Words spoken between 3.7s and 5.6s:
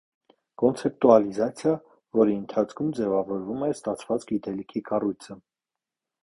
ստացված գիտելիքի կառույցը։